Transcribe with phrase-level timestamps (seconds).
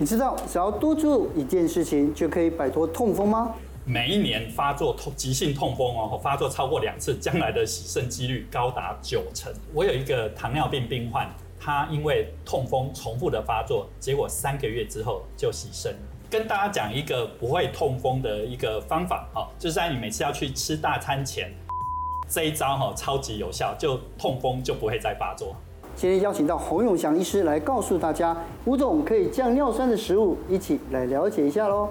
[0.00, 3.54] 你知道只要多做一件事情就可以摆脱痛风吗？
[3.84, 9.52] 每一年发作痛急性痛风哦，发作超过两次，将来的洗肾几率高达九成。
[9.74, 11.28] 我有一个糖尿病病患，
[11.60, 15.94] 他因为痛风重复的发作，结果三个月之后就洗肾。
[16.30, 21.52] 跟大家讲一个不会痛风的一个方法，哈，就是在你每次要去吃大餐前，
[22.26, 25.54] 这一招哈超级有效，就痛风就不会再发作。
[26.00, 31.90] 今天邀请到洪永祥医师来告诉大家五种可以降尿酸的食物，一起来了解一下喽。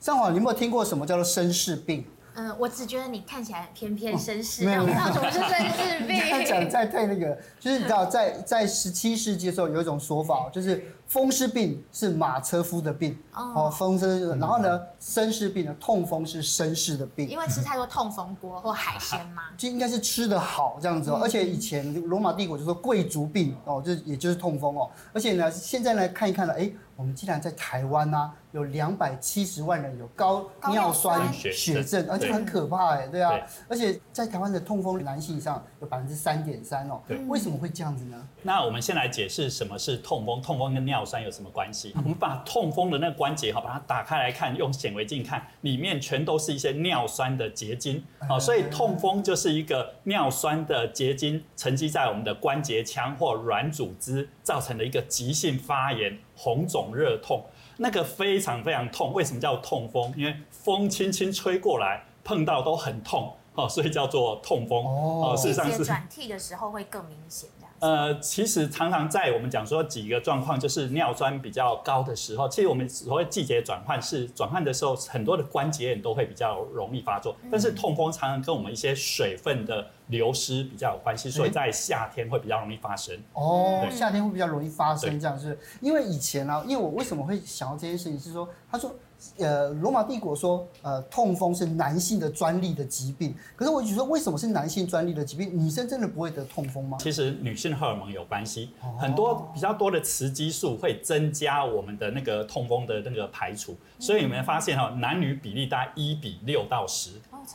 [0.00, 2.06] 上网，你有没有听过什么叫做绅士病？
[2.36, 6.16] 嗯，我只觉得你看起来偏偏绅士，没有没有，什么是绅士病？
[6.30, 10.82] 他讲在太那个，就是你知道，在在十七世纪的时候有一种说法，就是。
[11.12, 14.30] 风湿病是马车夫的病哦，风湿。
[14.38, 21.20] 然后呢，绅士病呢，痛风是绅士的病，因为吃太多痛风锅或海鲜嘛，就应该是吃的好这样子哦。
[21.22, 24.90] 而且以前罗马帝国就说贵族病哦，就也就是痛风哦。
[25.12, 33.38] 而且呢，现在来看一看呢，哎，我们既然在台湾呢，有两百七十万人有高尿酸血症，而且很可怕哎，对啊。
[33.68, 38.16] 而且在台湾的痛风男性上有百分之三点三哦，对，为什么会这样子呢？
[38.40, 41.92] 那我们先来解释什么是痛风，痛风跟尿酸有什么关系？
[41.96, 48.04] 我们把痛风的那个关节哈，把它打开来看，用显微镜看，里面全都是一些尿酸的结晶。
[48.28, 57.44] 好，所以痛风就是一个尿酸的结晶沉积在我们的关节腔或软组织，造成的一个急性发炎、红肿、热痛，
[57.76, 59.12] 那个非常非常痛。
[59.12, 60.12] 为什么叫痛风？
[60.16, 63.34] 因为风轻轻吹过来，碰到都很痛。
[63.54, 65.34] 哦，所以叫做痛风哦。
[65.36, 67.50] 事实上是转替的时候会更明显。
[67.82, 77.34] 呃，其实常常在我们讲说几个状况，就是尿酸比较高的时候，其实我们所谓季节转换是转换的时候，很多的关节炎都会比较容易发作。
[77.50, 83.18] 但是痛风常常跟我们一些水分的流失比较有关系，所以在夏天会比较容易发生。
[83.32, 88.94] 哦，夏天会比较容易发生这样是，因为以前呢、啊，因为我为什么会想到这件事情，是说他说。
[89.38, 93.32] 呃，罗马帝国说，呃，痛风是男性的专利的疾病。
[93.54, 95.56] 可是我就说，为什么是男性专利的疾病？
[95.56, 96.98] 女生真的不会得痛风吗？
[97.00, 103.76] 其实女性荷尔蒙有关系，很多比较多的雌激素会增加我们的那个痛风的那个排除。
[104.00, 107.12] 所以你们发现哈，男女比例大概一比六到十，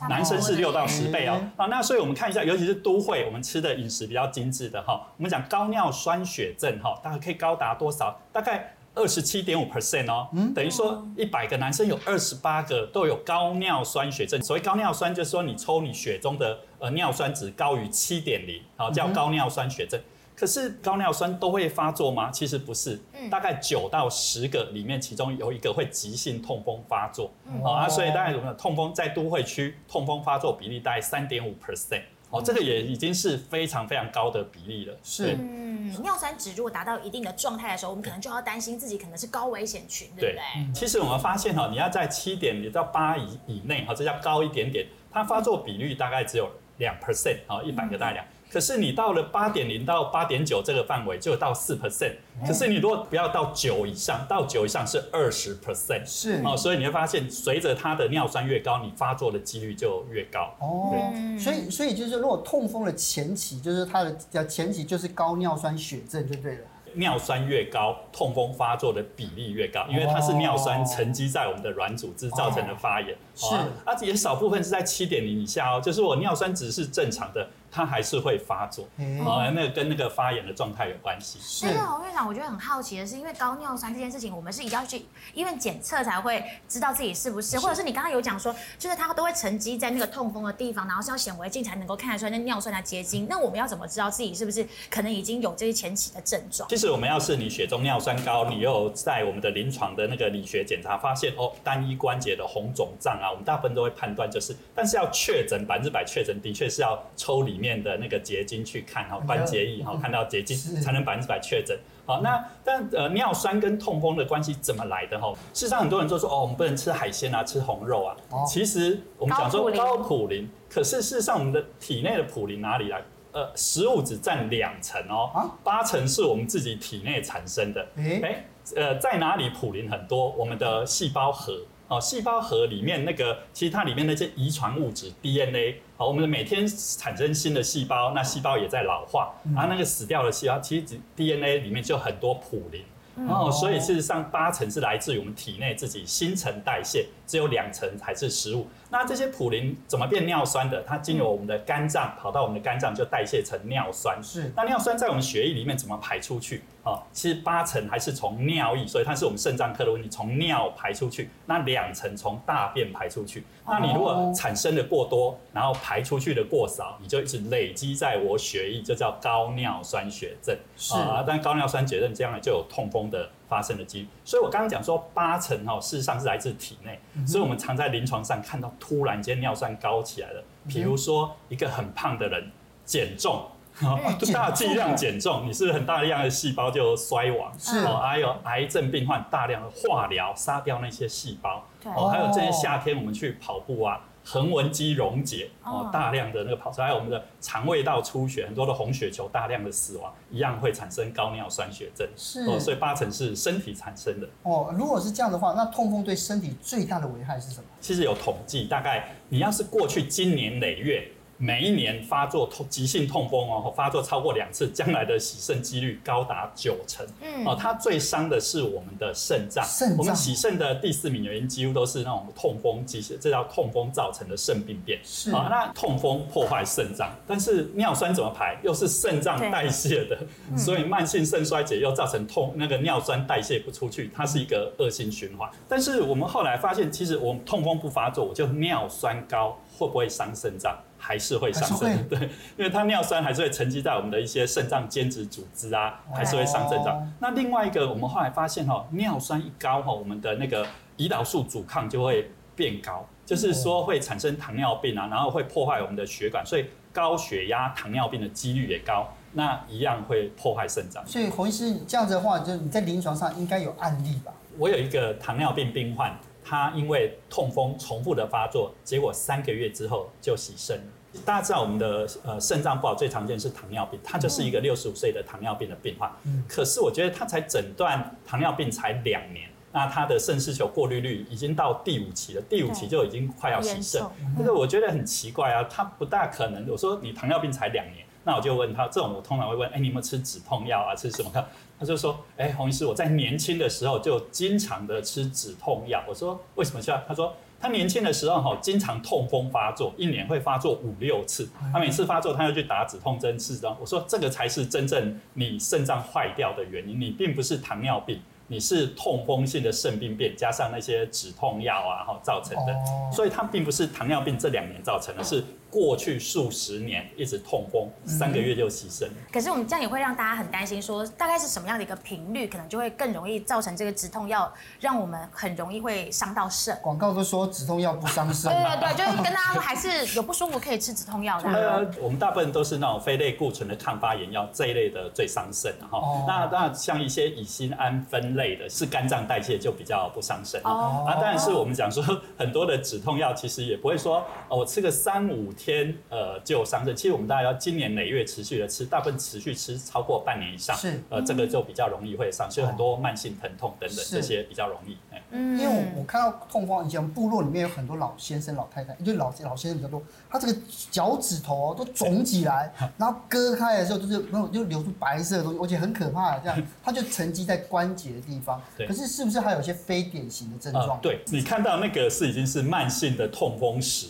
[0.08, 1.40] 男生是六到十倍哦。
[1.56, 8.20] 啊，那所以我们看一下，尤其是都会，我们吃的饮食比较精致的哈，我们讲高尿酸血症哈，大概可以高达多少？
[8.32, 8.74] 大概。
[8.94, 14.42] 二十七点五 percent 哦，等于说一百个男生有二十八个都有高尿酸血症。
[14.42, 20.00] 所谓高尿酸，就是说你抽你血中的呃尿酸值高于七点零，好叫高尿酸血症。
[20.38, 22.30] 可是高尿酸都会发作吗？
[22.30, 22.96] 其实不是，
[23.28, 27.32] 大概九到十个里面，其中有一个会急性痛风发作。
[27.60, 32.02] 好啊，所以大概我们的痛风在都会区痛风发作比例大概三点五 percent。
[32.30, 34.94] 哦，这个也已经是非常非常高的比例了。
[35.02, 40.34] 是，嗯，尿酸值如果达到一定的状态的时候，我们可能就要担心自己可能是高危险群，对不对？
[40.34, 48.24] 对，其实我们发现哈，你要在七点零到八以以内，哈，这叫高一点点，它发作比率大概只有两 percent，啊，一百个大量。
[48.50, 52.14] 可是你到了八点零到八点九这个范围就到四 percent，
[52.46, 60.54] 可是你如果不要到九以上，到九以上是二十 percent，是哦，所以你会发现随着它的尿酸越高，你发作的几率就越高。
[60.60, 60.94] 哦，
[61.38, 66.60] 所以所以就是如果痛风的前期，就是它的前期就是高尿酸血症就对了。
[66.94, 73.14] 尿酸越高，痛风发作的比例越高，因为它是尿酸沉积在我们的软组织造成的发炎。
[73.34, 73.54] 是，
[73.84, 77.46] 而且少部分是在七点零以下哦，就是我尿酸值是正常的。
[77.70, 78.84] 它还是会发作，
[79.24, 81.38] 啊，那个跟那个发炎的状态有关系。
[81.40, 81.66] 是。
[81.66, 93.26] 但是洪院长，我觉得很好奇的是，因为高尿酸这件事情，我们是一定要去医院检测才会知道自己是不是，或者是你刚刚有讲说，就是它都会沉积在那个痛风的地方，然后是要显微镜才能够看得出来那尿酸的结晶。
[93.28, 96.68] 那我们要怎么知道自己是不是可能已经有这些前期的症状？
[96.68, 111.78] 其实我们要是你血中尿酸高，你又在我们的临床的那个理学检查发现哦，单一关节的红肿胀啊，我们大部分都会判断就是，但是要确诊百分之百确诊，的确是要抽里面的那个结晶去看哈，关节液哈，看到结晶才能百分之百确诊。
[112.06, 115.32] 好，那但呃尿酸跟痛风的关系怎么来的哈？
[115.52, 118.16] 事实上很多人都说哦，我们不能吃海鲜啊，吃红肉啊。
[118.46, 123.02] 其实我们讲说高普林，可是事实上我们的体内的普林哪里来？
[123.30, 127.86] 呃，食物只占两成哦，八成是我们自己体内产生的。
[127.96, 130.30] 哎，呃，在哪里普林很多？
[130.30, 131.52] 我们的细胞核。
[131.88, 142.84] 哦，细胞核里面那个，其实它里面那些遗传物质 DNA，好，我们每天产生新的细胞，那细胞也在老化，然后那个死掉的细胞，其实 DNA 里面就很多普林，
[143.16, 148.66] 然后所以事实上八成是来自于我们体内自己新陈代谢，只有两成才是食物。
[148.90, 150.82] 那这些普林怎么变尿酸的？
[150.82, 154.18] 它经由我们的肝脏跑到我们的肝脏就代谢成尿酸。
[154.22, 154.50] 是。
[154.56, 156.62] 那尿酸在我们血液里面怎么排出去？
[156.84, 161.28] 哦，其实八成还是从尿液，所以它是我们肾脏科的问题，从尿排出去。
[161.44, 163.44] 那两成从大便排出去。
[163.66, 170.56] 那你如果产生的过多，然后排出去的过少，你就一直累积在我血液，就叫高尿酸血症。
[170.76, 174.08] 是啊，但高尿酸血症这样呢，就有痛风的发生的几率。
[174.24, 176.98] 所以我刚刚讲说八成哦，事实上是来自体内。
[177.26, 182.50] 所以我们常在临床上看到突然间尿酸高起来了，比如说一个很胖的人
[182.84, 183.44] 减重。
[184.34, 187.56] 大剂量减重，你是很大量的细胞就衰亡？
[187.56, 191.64] 是哦，还有癌症病患大量的化疗杀掉那些细胞。
[191.80, 202.06] 对哦，还有这些夏天我们去跑步啊，横纹肌溶解哦，大量的那个跑出来，还有我们的肠胃道出血，很多的红血球大量的死亡，一样会产生高尿酸血症。
[202.14, 204.28] 是哦，所以八成是身体产生的。
[204.42, 207.64] 哦，如果是这样的话，那痛风对身体最大的危害是什么？
[207.80, 211.10] 其实有统计，大概你要是过去经年累月。
[211.38, 217.06] 每一年发作痛急性痛风哦，发作超过两次，将来的洗肾几率高达九成。
[217.22, 219.64] 嗯，哦，它最伤的是我们的肾脏。
[219.64, 219.98] 肾脏。
[219.98, 224.98] 我们洗肾的第四名原因几乎都是那种痛风急性，这叫痛风造成的肾病变。
[225.04, 225.30] 是。
[225.30, 228.58] 啊，那痛风破坏肾脏，但是尿酸怎么排？
[228.64, 230.18] 又是肾脏代谢的，
[230.56, 235.48] 所以慢性肾衰竭又造成痛，那个尿酸代谢不出去，它是一个恶性循环。
[235.68, 240.76] 但是我们后来发现，其实我们痛风不发作，我就尿酸高，会不会伤肾脏？
[240.98, 242.18] 还是会上升， 对，
[242.56, 247.10] 因为它尿酸还是会沉积在我们的一些肾脏间质组织啊，还是会上肾脏。
[247.20, 250.66] 那另外一个，我们后来发现哈，尿酸一高哈，我们的那个
[250.96, 261.06] 胰岛素阻抗就会变高，就是说会产生糖尿病啊，然后会破坏我们的血管，所以高血压、糖尿病的几率也高，那一样会破坏肾脏。
[261.06, 264.32] 所以洪医师这样子的话，就你在临床上应该有案例吧？
[264.58, 266.18] 我有一个糖尿病病患。
[266.48, 270.84] 他因为痛风重复的发作，结果三个月之后就洗肾了。
[271.26, 276.10] 大家知道我们的呃肾脏不好最常见是糖尿病，他就是一个六十五岁的糖尿病的病患。
[276.48, 284.02] 可是我觉得他才诊断糖尿病才两年，那他的肾丝球过滤率已经到第五期了，第五期就已经快要洗肾。
[284.38, 286.66] 这个我觉得很奇怪啊，他不大可能。
[286.70, 290.94] 我说你糖尿病才两年，那我就问他，这种我通常会问，哎，你有没有吃止痛药啊？
[290.94, 291.30] 吃什么？
[291.78, 301.48] 他就说：“哎、欸，洪医师，我在年轻的时候就经常的吃止痛药。”我说：“为什么吃？”他说：“他年轻的时候哈，经常痛风发作，一年会发作五六次。
[301.72, 303.76] 他每次发作，他要去打止痛针吃的。
[303.80, 312.74] 我说：“这个才是真正你肾脏坏掉的原因，你并不是糖尿病，你是痛风性的肾病变加上那些止痛药啊，哈造成的。
[313.12, 319.08] 所以，他并不是糖尿病这两年造成的，是。”过去数十年一直痛风，三个月就洗肾。
[319.30, 326.74] 可是我们这样也会让大家很担心，说大概是什么样的一个频率，可能就会更容易造成这个止痛药，让我们很容易会伤到肾。
[326.80, 328.50] 广告都说止痛药不伤肾。
[328.50, 331.50] 对对对，就是跟大家说还是有不舒服可以吃止痛药的。
[331.50, 335.98] 呃，我们大部分都是那种非类固醇的抗发炎药这一类的最伤肾哈。
[335.98, 340.58] 哦、那那像一些乙酰胺酚类的，是肝脏代谢就比较不伤肾。
[340.64, 341.04] 哦。
[341.06, 342.02] 啊，当然是我们讲说
[342.38, 345.52] 很多的止痛药其实也不会说哦，我吃个三五。
[345.58, 354.96] 天呃就伤肾，其实我们大家要今年累月持续的吃，大部分持续吃超过半年以上，是呃这个就比较容易会伤，所以很多慢性疼痛等等这些比较容易。
[355.30, 360.58] 嗯，因为我我看到痛风以前部落里面有很多老先生老太太，就老老先生比较多，他这个
[360.90, 368.62] 脚趾头都肿起来， 然后割开的时候就是那种就流出白色的东西，而且很可怕的这样， 它就沉积在关节的地方。
[368.76, 370.88] 对，可是是不是还有一些非典型的症状？
[370.88, 374.06] 呃，对，你看到那个是已经是慢性的痛风石。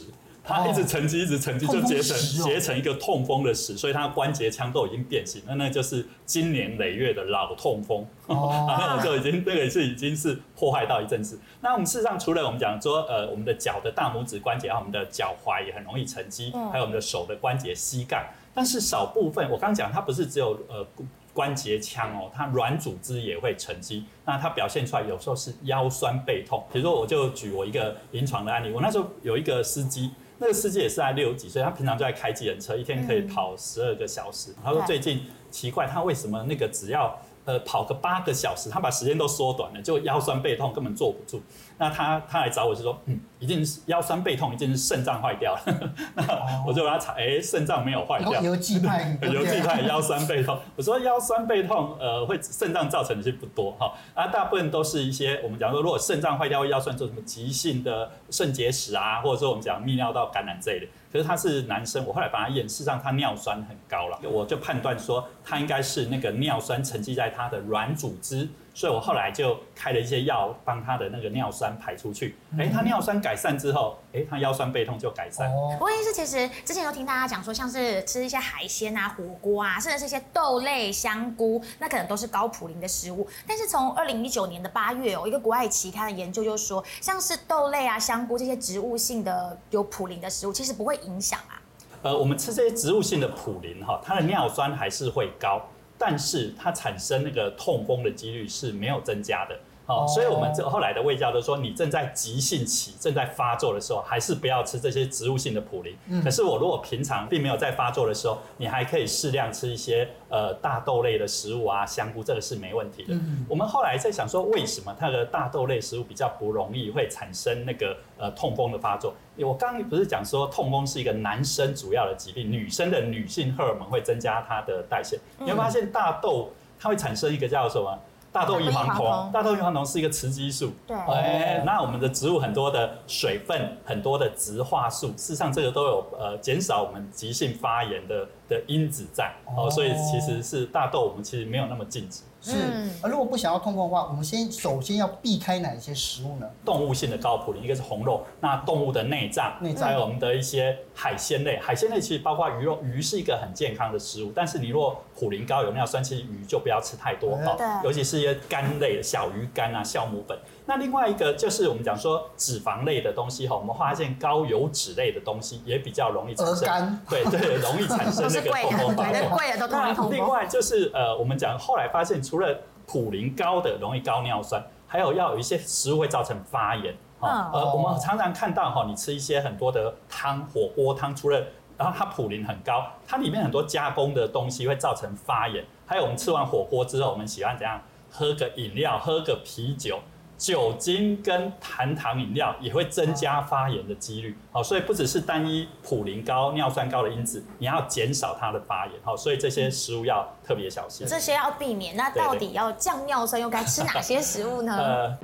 [0.48, 11.38] 它一直沉积，一直沉积，就结成结成一个痛风的石，所以它关节腔都已经变形，那那就是经年累月的老痛风， 那种就已经这个是已经是破坏到一阵子。
[11.60, 20.86] 那我们事实上除了我们讲说，呃，我们的脚的大拇指关节，还有我们的脚踝也很容易沉积，还有我们的手的关节、膝盖，但是少部分，我刚讲它不是只有呃
[21.34, 26.64] 关节腔哦，它软组织也会沉积，那它表现出来有时候是腰酸背痛。
[26.72, 30.10] 比如说，我就举我一个临床的案例，我那时候有一个司机。
[30.38, 34.54] 那个司机也是在六十几岁，他平常就在开机人车，一天可以跑十二个小时。
[34.64, 41.42] 他说最近奇怪，他为什么那个只要呃跑个八个小时，他把时间都缩短了，就腰酸背痛根本坐不住。
[41.76, 45.60] 那他他来找我就说，嗯，一定是腰酸背痛，一定是肾脏坏掉了。
[46.14, 48.42] 那我就把他查，哎，肾脏没有坏掉。
[48.42, 50.58] 邮寄派， 邮寄派腰酸背痛。
[50.76, 60.86] 我说腰酸背痛，呃，会肾脏造成的是不多哈，啊，大部分都是一些我们讲说，如果肾脏坏掉会腰酸，做什么急性的肾结石啊，或者说我们讲泌尿道感染这类的。
[61.10, 68.48] 可是他是男生，我后来帮他验，事实上他尿酸很高了，我就判断说他应该是那个尿酸沉积在他的软组织。
[68.78, 72.36] 所以我后来就开了一些药，帮他的那个尿酸排出去。
[72.56, 75.50] 哎、欸，他尿酸改善之后，哎、欸，他腰酸背痛就改善。
[75.72, 83.26] 不过医师其实之前有听大家讲说，像是吃一些海鲜啊、火锅啊，甚至是一些豆类、香菇，那可能都是高普林的食物。
[83.48, 91.60] 但是从二零一九年的八月哦，一个国外期刊的研究就说，像是豆类啊、香菇这些植物性的有普林的食物，其实不会影响啊。
[92.02, 95.60] 呃，我们吃这些植物性的普林哈，它的尿酸还是会高，
[95.98, 99.58] 但是它产生那个痛风的几率是没有增加的。
[99.88, 105.96] 哦，所以我们这后来的卫教都说，你正在急性期、正在发作的时候，还是不要吃这些植物性的普林。
[106.08, 106.22] 嗯。
[106.22, 113.14] 可是我如果平常并没有在发作的时候，你还可以适量吃一些呃大豆类的食物啊，香菇，这个是没问题的。
[113.14, 113.46] 嗯。
[113.48, 119.14] 我们后来在想说，为什么它的大豆类食物比较不容易会产生那个呃痛风的发作？
[119.38, 125.18] 我刚刚不是讲说痛风是一个男生主要的疾病，女生的女性荷尔蒙会增加它的代谢。
[125.38, 127.98] 你会发现大豆它会产生一个叫什么？
[128.38, 129.84] 大豆异黄酮，大豆异黄酮。
[129.84, 130.72] 是一个雌激素。
[130.86, 139.32] 对，哎，那我们的植物很多的水分，很多的植化素，事实上这个都有呃减少我们急性发炎的的因子在。
[139.56, 142.22] 哦，所以其实是大豆我们其实没有那么禁止。
[142.40, 142.54] 是，
[143.02, 146.48] 而如果不想要痛风的话，我们先首先要避开哪一些食物呢？
[146.64, 160.38] 动物性的高普林，一个是红肉，那动物的内脏，内脏还有我们的一些海鲜类，海鲜类其实包括鱼肉，鱼是一个很健康的食物，但是你若普林高有尿酸，其实鱼就不要吃太多哈，尤其是一些干类的小鱼干啊、酵母粉。
[160.68, 168.96] 那另外一个就是我们讲说脂肪类的东西哈，我们发现高油脂类的东西也比较容易产生，对对，容易产生 那个痛风。
[169.30, 170.10] 贵的都痛风。
[170.12, 172.54] 另外就是呃，我们讲后来发现，除了
[172.86, 176.94] 普林高的容易高尿酸，还有要有一些食物会造成发炎。
[177.20, 181.42] 呃，我们常常看到哈，你吃一些很多的汤，火锅汤，除了
[181.78, 185.64] 然后它普林很高，它里面很多加工的东西会造成发炎。
[185.86, 187.80] 还有我们吃完火锅之后，我们喜欢怎样？
[188.10, 190.00] 喝个饮料，喝个啤酒。
[190.38, 201.04] 酒精跟含糖饮料也会增加发炎的几率，好，所以不只是单一普林高、尿酸高的因子，你要减少它的发炎，好，所以这些食物要特别小心。
[201.06, 204.76] 这些要避免，那到底要降尿酸又该吃哪些食物呢？
[204.78, 205.18] 呃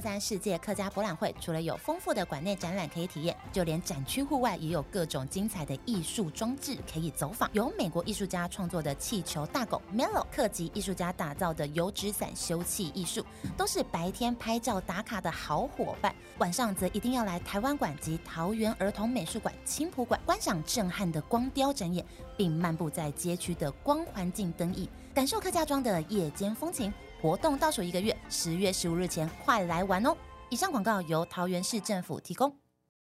[0.00, 7.50] 三世界客家博览会除了有丰富的馆内展览可以体验，就连展区户外也有各种精彩的艺术装置可以走访。
[7.52, 13.24] 由美国艺术家创作的气球大狗 Melo，客籍艺术家打造的油纸伞休憩艺术，
[13.56, 16.14] 都是白天拍照打卡的好伙伴。
[16.38, 22.04] 晚上则一定要来台湾馆及桃园儿童美术馆、青埔馆观赏震撼的光雕展演，
[22.36, 26.92] 并漫步在街区的光环境灯艺，感受客家庄的夜间风情。
[27.22, 30.16] 活动倒数一个月，十月十五日前快来玩哦！
[30.48, 32.50] 以上广告由桃园市政府提供。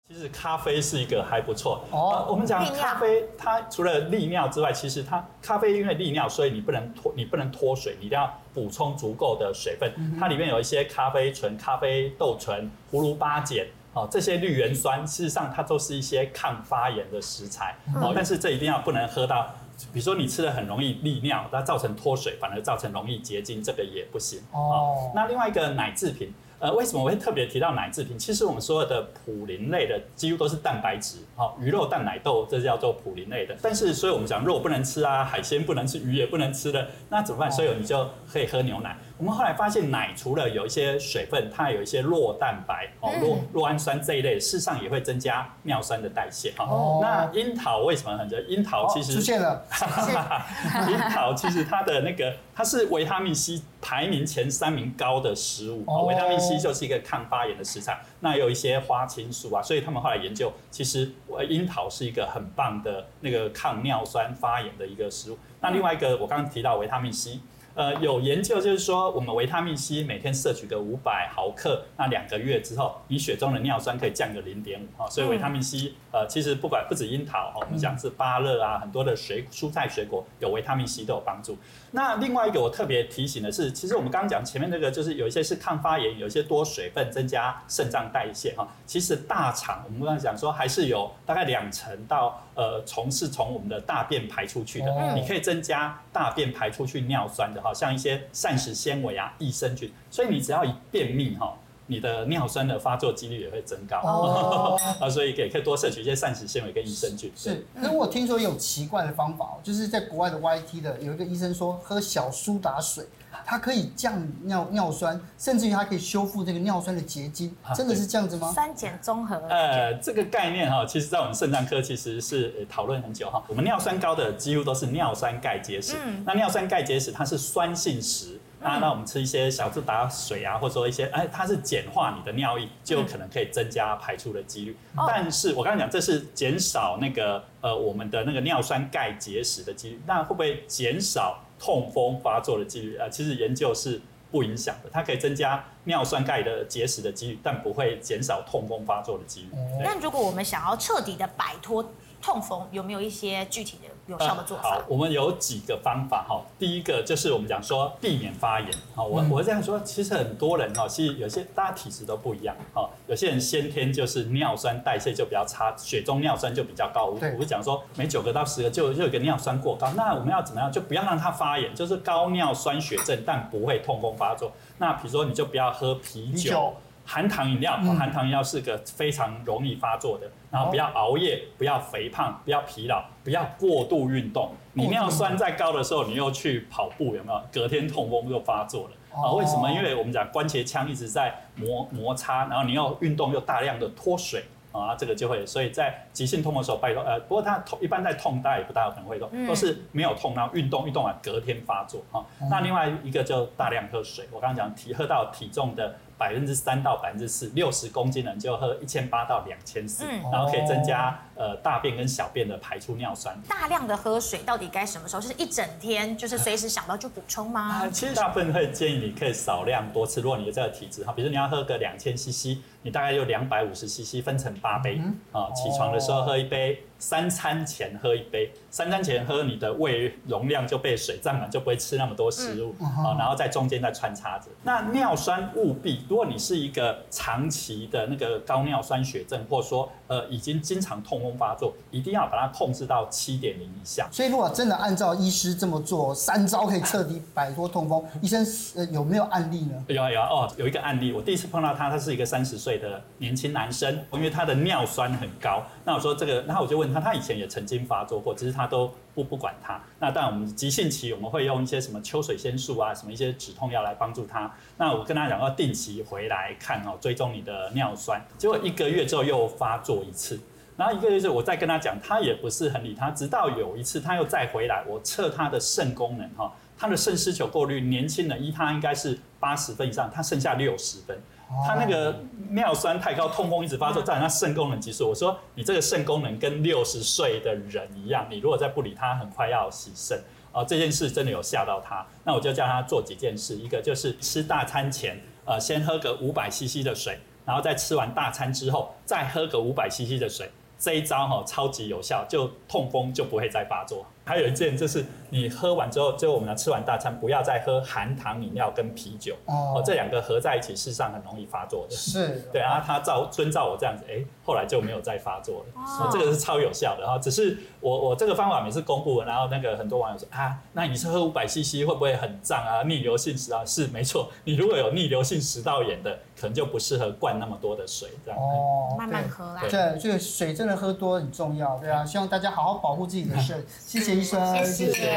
[0.05, 2.27] 其实咖啡是一个还不错哦。
[2.29, 9.89] 我们讲咖啡，它除了利尿之外，其实它咖啡因为利尿，所以你不能脱，你不能脱水，你一定要补充足够的水分。
[10.19, 18.11] 它里面有一些咖啡醇、咖啡豆醇、葫芦巴碱哦，这些绿原酸，事实上它都是一些抗发炎的食材哦。
[18.13, 19.55] 但是这一定要不能喝到。
[19.91, 24.39] 比如说你吃的很容易利尿，它造成脱水，反而造成容易结晶，这个也不行。
[24.51, 25.11] 哦。
[25.15, 28.17] 那另外一个奶制品，呃，为什么我会特别提到奶制品？
[28.17, 33.55] 其实我们所有的普林类的几乎都是蛋白质，好，鱼肉、蛋、奶、豆，这叫做普林类的。
[33.61, 37.51] 但是，所以我们讲肉不能吃啊，海鲜不能吃，鱼也不能吃的，那怎么办？
[37.51, 38.97] 所以你就可以喝牛奶。
[39.23, 46.65] 我们后来发现，奶除了有一些水分，它有一些酪蛋白哦，酪酪氨酸这一类，事实上也会增加尿酸的代谢哈。
[46.65, 46.99] 哦。
[47.01, 48.41] 那樱桃为什么很热？
[48.41, 49.65] 樱桃其实、哦、出现了。
[50.91, 55.85] 樱桃其实它的那个，它是维他命 C 排名前三名高的食物。
[55.87, 56.03] 哦。
[56.03, 58.01] 维他命 C 就是一个抗发炎的食材。
[58.19, 61.09] 那有一些花青素啊，所以他们后来研究，其实
[61.47, 65.37] 樱桃是一个很棒的那个抗尿酸发炎的一个食物。
[65.61, 67.39] 那另外一个，我刚刚提到维他命 C。
[67.75, 75.09] 呃，有研究就是说，我们维他命 C 每天摄取个五百毫克，那两个月之后，你血中的尿酸可以降个零点五哈。
[75.09, 81.57] 所以维他命 C，呃，其实不管不止樱桃哈，我们讲是芭乐啊，很多的水蔬菜水果有维他命 C 都有帮助。
[81.89, 88.67] 那另外一个我特别提醒的是，其实我们刚刚讲前面那个，就是有一些是抗发炎，有一些多水分增加肾脏代谢哈。
[88.85, 97.59] 其实大肠我们刚刚讲说还是有大概两成到呃从是从我们的大便排出去的，你可以增加大便排出去尿酸的。
[97.59, 101.57] 哈像一些膳食纤维啊、益生菌，所以你只要一便秘哈，
[101.93, 104.79] 你的尿酸的发作几率也会增高哦。
[104.99, 107.31] 啊，所以也可以多摄取一些膳食纤维跟益生菌。
[107.35, 113.05] 是，可是我听说有奇怪的方法，就是在国外的 YT 的有一个医生说喝小苏打水
[113.45, 118.51] 它可以降尿尿酸，甚至于它可以修复这个尿酸的结晶，真的是这样子吗？
[118.53, 119.35] 酸碱综合。
[119.49, 123.43] 呃，这个概念哈，其实在我们肾脏科其实是讨论很久哈。
[123.47, 128.39] 我们尿酸高的几乎都是尿酸钙结石，嗯、那尿酸钙结石它是酸性石。
[128.63, 134.77] 那那我们吃一些小苏打水啊，或者说一些哎，它是简化你的尿液，就有可能可以增加排出的几率。
[134.97, 142.97] 嗯、但是我刚刚讲，这是减少那个呃我们的那个尿酸钙结石的几率，那会不会减少痛风发作的几率？
[142.97, 144.01] 呃，其实研究是
[144.31, 149.49] 不影响的，它可以增加尿酸钙的结石的几率，但不会减少痛风发作的几率。
[149.83, 151.83] 但如果我们想要彻底的摆脱
[152.23, 153.89] 痛风，有没有一些具体的？
[154.07, 154.63] 有效的做法。
[154.63, 156.41] 好，我们有几个方法哈。
[156.57, 158.69] 第一个就是我们讲说避免发炎。
[158.95, 162.55] 好，我我这样说，其实很多人哦，其实有些大家体质都不一样。
[162.73, 167.07] 哈，有些人先天就是尿酸代谢就比较差，血中尿酸就比较高。
[167.07, 169.89] 我我讲说，每九个到十个就就有个尿酸过高。
[169.95, 170.71] 那我们要怎么样？
[170.71, 174.53] 就不要让它发炎，就是高尿酸血症，但不会痛风发作。
[174.77, 176.73] 那比如说，你就不要喝啤酒。
[177.05, 180.29] 含糖饮料，含糖饮料是个非常容易发作的。
[180.49, 184.51] 然后不要熬夜，不要肥胖，不要疲劳，不要过度运动。
[184.73, 187.41] 你尿酸再高的时候，你又去跑步，有没有？
[187.51, 189.31] 隔天痛风又发作了啊？
[189.33, 189.71] 为什么？
[189.71, 195.43] 因为我们讲关节腔一直在磨摩擦，然后你又运动又大量的脱水啊，这个就会。
[195.43, 202.23] 所以在急性痛的时候，拜托呃，不过它痛一般在痛，大家也不大有可能会痛，都是没有痛，然后运动运动完隔天发作啊。
[202.51, 205.95] 那另外一个就大量喝水，我刚刚讲体喝到体重的。
[206.17, 213.35] 百分之三到百分之四，六十公斤的人就喝一千八到两千四，然后可以增加呃大便跟小便的排出尿酸。
[213.47, 215.21] 大量的喝水到底该什么时候？
[215.21, 217.83] 就是一整天，就是随时想到就补充吗？
[217.83, 220.21] 啊，其实大部分会建议你可以少量多次。
[220.21, 225.01] 如果你的这个体质哈，比如说你要喝个两千 CC，你大概就两百五十 CC 分成八杯
[225.31, 226.83] 啊，起床的时候喝一杯。
[227.03, 234.45] 三餐前喝一杯，三餐前喝，你的胃容量就被水占满，就不会吃那么多食物啊，嗯、然后在中间再穿插着。
[234.63, 244.07] 那尿酸务必，如果你是一个长期的那个高尿酸血症，或者说呃已经经常痛风发作，一定要把它控制到七点零以下。
[244.11, 249.83] 所以如果真的按照医师这么做，三招可以彻底摆脱痛风，医生呃有没有案例呢？
[249.87, 255.63] 有啊有啊哦，有一个案例，我第一次碰到他，他是一个三十岁的年轻男生，因为他的尿酸很高。
[255.83, 259.81] 那我说这个，然后我就问他，他以前也曾经发作过，只是他都不不管他。
[259.99, 264.53] 那当然我们急性期我们会用一些什么秋水仙素啊，什么一些止痛药来帮助他。
[264.77, 268.21] 那我跟他讲要定期回来看哦，追踪你的尿酸。
[268.37, 270.39] 结果一个月之后又发作一次，
[270.77, 273.11] 然后一个月之后我再跟他讲，他也不是很理他。
[273.11, 281.21] 直到有一次他又再回来，我测他的肾功能哈，他的肾丝球过滤年轻人一他应该是八十分以上，他剩下六十分。
[281.65, 282.15] 他那个
[282.51, 285.09] 尿酸太高，痛风一直发作，造成他肾功能急速。
[285.09, 290.63] 我说你这个肾功能跟六十岁的人一样，你如果再不理他，很快要洗肾啊！
[290.63, 304.05] 这件事真的有吓到他，那我就叫他做几件事，一个就是吃大餐前，呃，先喝个五百 CC 的水，然后在吃完大餐之后再喝个五百 CC 的水，这一招哈超级有效，就痛风就不会再发作。
[304.25, 311.95] 还有一件就是，你喝完之后，最后我们要吃完大餐，不要再喝含糖饮料跟啤酒哦，这两个合在一起，事实上很容易发作的。
[311.95, 315.81] 是，对啊，他照遵照我这样子，哎，后来就没有再发作了。
[315.81, 317.17] 哦，这个是超有效的哈。
[317.19, 322.83] 只是我我这个方法每次公布，然后那个很多网友说啊，那你是喝五百 CC 会不会很胀啊？
[322.83, 328.39] 逆流性食道是没错，你如果有逆流性食道炎的，可能就不适合灌那么多的水这样。
[328.39, 329.61] 哦，慢慢喝啦。
[329.69, 334.12] 对，这个水真的喝多很重要，对啊，希望大家好好保护自己的肾， 谢谢。
[334.13, 335.09] 医生，谢谢。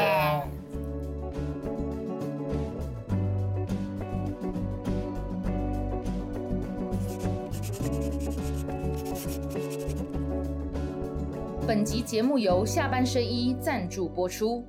[11.67, 14.65] 本集节目由下半身衣赞助播出。